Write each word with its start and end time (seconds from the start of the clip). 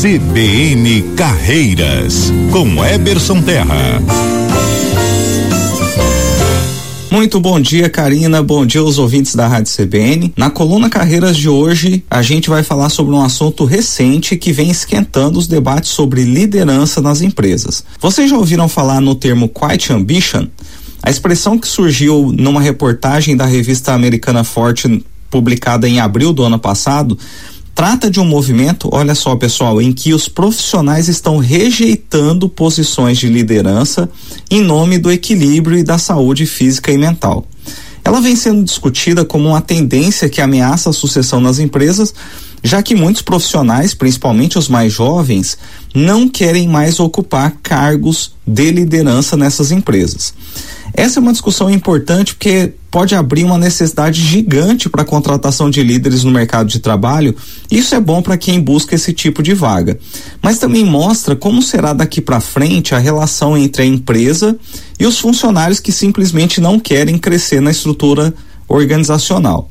CBN 0.00 1.14
Carreiras, 1.14 2.32
com 2.50 2.82
Eberson 2.82 3.42
Terra. 3.42 4.00
Muito 7.10 7.38
bom 7.38 7.60
dia, 7.60 7.90
Karina. 7.90 8.42
Bom 8.42 8.64
dia 8.64 8.80
aos 8.80 8.96
ouvintes 8.96 9.34
da 9.34 9.46
Rádio 9.46 9.70
CBN. 9.70 10.32
Na 10.38 10.48
coluna 10.48 10.88
Carreiras 10.88 11.36
de 11.36 11.50
hoje, 11.50 12.02
a 12.08 12.22
gente 12.22 12.48
vai 12.48 12.62
falar 12.62 12.88
sobre 12.88 13.14
um 13.14 13.20
assunto 13.20 13.66
recente 13.66 14.38
que 14.38 14.54
vem 14.54 14.70
esquentando 14.70 15.38
os 15.38 15.46
debates 15.46 15.90
sobre 15.90 16.24
liderança 16.24 17.02
nas 17.02 17.20
empresas. 17.20 17.84
Vocês 18.00 18.30
já 18.30 18.38
ouviram 18.38 18.70
falar 18.70 19.02
no 19.02 19.14
termo 19.14 19.50
Quiet 19.50 19.92
Ambition? 19.92 20.46
A 21.02 21.10
expressão 21.10 21.58
que 21.58 21.68
surgiu 21.68 22.32
numa 22.34 22.62
reportagem 22.62 23.36
da 23.36 23.44
revista 23.44 23.92
americana 23.92 24.44
Fortune, 24.44 25.04
publicada 25.30 25.86
em 25.86 26.00
abril 26.00 26.32
do 26.32 26.42
ano 26.42 26.58
passado, 26.58 27.18
trata 27.80 28.10
de 28.10 28.20
um 28.20 28.26
movimento, 28.26 28.90
olha 28.92 29.14
só 29.14 29.34
pessoal, 29.36 29.80
em 29.80 29.90
que 29.90 30.12
os 30.12 30.28
profissionais 30.28 31.08
estão 31.08 31.38
rejeitando 31.38 32.46
posições 32.46 33.16
de 33.16 33.26
liderança 33.26 34.06
em 34.50 34.60
nome 34.60 34.98
do 34.98 35.10
equilíbrio 35.10 35.78
e 35.78 35.82
da 35.82 35.96
saúde 35.96 36.44
física 36.44 36.92
e 36.92 36.98
mental. 36.98 37.46
Ela 38.04 38.20
vem 38.20 38.36
sendo 38.36 38.62
discutida 38.64 39.24
como 39.24 39.48
uma 39.48 39.62
tendência 39.62 40.28
que 40.28 40.42
ameaça 40.42 40.90
a 40.90 40.92
sucessão 40.92 41.40
nas 41.40 41.58
empresas, 41.58 42.12
já 42.62 42.82
que 42.82 42.94
muitos 42.94 43.22
profissionais, 43.22 43.94
principalmente 43.94 44.58
os 44.58 44.68
mais 44.68 44.92
jovens, 44.92 45.56
não 45.94 46.28
querem 46.28 46.68
mais 46.68 47.00
ocupar 47.00 47.56
cargos 47.62 48.34
de 48.46 48.70
liderança 48.70 49.38
nessas 49.38 49.72
empresas. 49.72 50.34
Essa 50.92 51.18
é 51.18 51.22
uma 51.22 51.32
discussão 51.32 51.70
importante 51.70 52.34
porque 52.34 52.72
pode 52.90 53.14
abrir 53.14 53.44
uma 53.44 53.56
necessidade 53.56 54.20
gigante 54.20 54.88
para 54.88 55.02
a 55.02 55.04
contratação 55.04 55.70
de 55.70 55.82
líderes 55.82 56.24
no 56.24 56.30
mercado 56.30 56.68
de 56.68 56.80
trabalho. 56.80 57.34
Isso 57.70 57.94
é 57.94 58.00
bom 58.00 58.20
para 58.20 58.36
quem 58.36 58.60
busca 58.60 58.94
esse 58.94 59.12
tipo 59.12 59.42
de 59.42 59.54
vaga. 59.54 59.98
Mas 60.42 60.58
também 60.58 60.84
mostra 60.84 61.36
como 61.36 61.62
será 61.62 61.92
daqui 61.92 62.20
para 62.20 62.40
frente 62.40 62.94
a 62.94 62.98
relação 62.98 63.56
entre 63.56 63.82
a 63.82 63.86
empresa 63.86 64.58
e 64.98 65.06
os 65.06 65.18
funcionários 65.18 65.78
que 65.78 65.92
simplesmente 65.92 66.60
não 66.60 66.80
querem 66.80 67.16
crescer 67.16 67.60
na 67.60 67.70
estrutura 67.70 68.34
organizacional. 68.68 69.70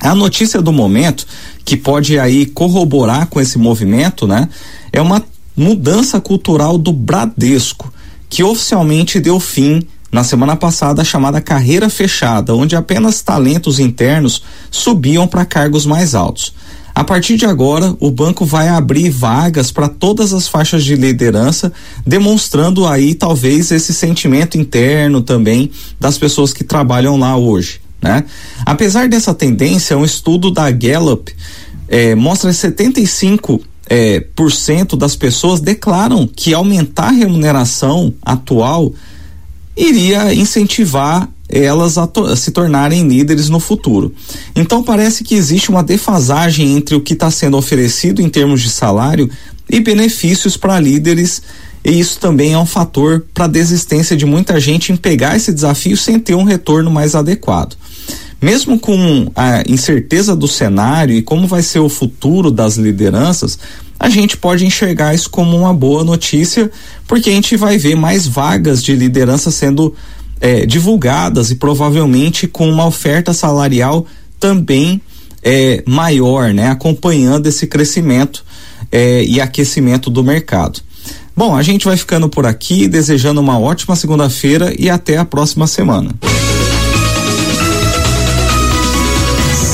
A 0.00 0.14
notícia 0.14 0.62
do 0.62 0.72
momento, 0.72 1.26
que 1.64 1.76
pode 1.76 2.18
aí 2.18 2.46
corroborar 2.46 3.26
com 3.26 3.40
esse 3.40 3.58
movimento, 3.58 4.28
né, 4.28 4.48
é 4.92 5.00
uma 5.00 5.24
mudança 5.56 6.20
cultural 6.20 6.78
do 6.78 6.92
Bradesco, 6.92 7.92
que 8.30 8.44
oficialmente 8.44 9.18
deu 9.18 9.40
fim 9.40 9.82
na 10.10 10.24
semana 10.24 10.56
passada 10.56 11.02
a 11.02 11.04
chamada 11.04 11.40
carreira 11.40 11.90
fechada, 11.90 12.54
onde 12.54 12.74
apenas 12.74 13.22
talentos 13.22 13.78
internos 13.78 14.42
subiam 14.70 15.26
para 15.26 15.44
cargos 15.44 15.84
mais 15.84 16.14
altos. 16.14 16.54
A 16.94 17.04
partir 17.04 17.36
de 17.36 17.46
agora, 17.46 17.94
o 18.00 18.10
banco 18.10 18.44
vai 18.44 18.68
abrir 18.68 19.08
vagas 19.08 19.70
para 19.70 19.88
todas 19.88 20.32
as 20.32 20.48
faixas 20.48 20.82
de 20.82 20.96
liderança, 20.96 21.72
demonstrando 22.04 22.86
aí 22.88 23.14
talvez 23.14 23.70
esse 23.70 23.94
sentimento 23.94 24.58
interno 24.58 25.22
também 25.22 25.70
das 26.00 26.18
pessoas 26.18 26.52
que 26.52 26.64
trabalham 26.64 27.16
lá 27.16 27.36
hoje. 27.36 27.80
Né? 28.02 28.24
Apesar 28.66 29.08
dessa 29.08 29.32
tendência, 29.32 29.96
um 29.96 30.04
estudo 30.04 30.50
da 30.50 30.70
Gallup 30.72 31.32
eh, 31.88 32.16
mostra 32.16 32.50
que 32.50 32.56
75 32.56 33.62
eh, 33.88 34.24
por 34.34 34.50
cento 34.50 34.96
das 34.96 35.14
pessoas 35.16 35.60
declaram 35.60 36.26
que 36.26 36.52
aumentar 36.52 37.08
a 37.08 37.12
remuneração 37.12 38.12
atual 38.22 38.92
iria 39.78 40.34
incentivar 40.34 41.28
elas 41.48 41.96
a, 41.96 42.06
to 42.06 42.26
a, 42.26 42.36
se 42.36 42.50
tornarem 42.50 43.06
líderes 43.08 43.48
no 43.48 43.60
futuro. 43.60 44.12
Então 44.54 44.82
parece 44.82 45.24
que 45.24 45.34
existe 45.34 45.70
uma 45.70 45.82
defasagem 45.82 46.76
entre 46.76 46.94
o 46.94 47.00
que 47.00 47.14
está 47.14 47.30
sendo 47.30 47.56
oferecido 47.56 48.20
em 48.20 48.28
termos 48.28 48.60
de 48.60 48.68
salário 48.68 49.30
e 49.70 49.80
benefícios 49.80 50.56
para 50.56 50.78
líderes. 50.78 51.40
E 51.84 51.98
isso 51.98 52.18
também 52.18 52.52
é 52.52 52.58
um 52.58 52.66
fator 52.66 53.24
para 53.32 53.44
a 53.44 53.48
desistência 53.48 54.16
de 54.16 54.26
muita 54.26 54.60
gente 54.60 54.92
em 54.92 54.96
pegar 54.96 55.36
esse 55.36 55.52
desafio 55.52 55.96
sem 55.96 56.18
ter 56.18 56.34
um 56.34 56.44
retorno 56.44 56.90
mais 56.90 57.14
adequado. 57.14 57.76
Mesmo 58.40 58.78
com 58.78 59.30
a 59.34 59.64
incerteza 59.66 60.36
do 60.36 60.46
cenário 60.46 61.14
e 61.14 61.22
como 61.22 61.46
vai 61.46 61.62
ser 61.62 61.80
o 61.80 61.88
futuro 61.88 62.50
das 62.50 62.76
lideranças, 62.76 63.58
a 63.98 64.08
gente 64.08 64.36
pode 64.36 64.64
enxergar 64.64 65.14
isso 65.14 65.28
como 65.28 65.56
uma 65.56 65.74
boa 65.74 66.04
notícia, 66.04 66.70
porque 67.06 67.30
a 67.30 67.32
gente 67.32 67.56
vai 67.56 67.76
ver 67.78 67.96
mais 67.96 68.26
vagas 68.26 68.82
de 68.82 68.94
liderança 68.94 69.50
sendo 69.50 69.94
é, 70.40 70.64
divulgadas 70.64 71.50
e 71.50 71.56
provavelmente 71.56 72.46
com 72.46 72.68
uma 72.68 72.86
oferta 72.86 73.32
salarial 73.32 74.06
também 74.38 75.00
é, 75.42 75.82
maior, 75.86 76.52
né? 76.54 76.70
Acompanhando 76.70 77.46
esse 77.46 77.66
crescimento 77.66 78.44
é, 78.92 79.24
e 79.24 79.40
aquecimento 79.40 80.10
do 80.10 80.22
mercado. 80.22 80.80
Bom, 81.36 81.56
a 81.56 81.62
gente 81.62 81.84
vai 81.84 81.96
ficando 81.96 82.28
por 82.28 82.46
aqui, 82.46 82.88
desejando 82.88 83.40
uma 83.40 83.58
ótima 83.58 83.94
segunda-feira 83.94 84.74
e 84.78 84.90
até 84.90 85.16
a 85.18 85.24
próxima 85.24 85.66
semana. 85.66 86.10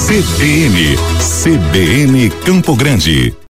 CBN, 0.07 0.97
CBN 1.43 2.31
Campo 2.45 2.77
Grande. 2.77 3.35